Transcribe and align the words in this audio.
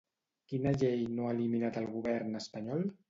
Quina 0.53 0.71
llei 0.83 1.03
no 1.19 1.27
ha 1.27 1.35
eliminat 1.35 1.77
el 1.83 1.89
govern 1.99 2.41
espanyol? 2.41 2.87